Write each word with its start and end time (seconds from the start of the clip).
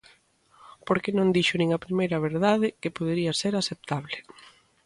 Porque 0.87 1.15
non 1.17 1.33
dixo 1.35 1.55
nin 1.57 1.69
a 1.73 1.83
primeira 1.85 2.23
verdade, 2.27 2.67
que 2.81 2.95
podería 2.97 3.31
ser 3.41 3.53
aceptable. 3.55 4.15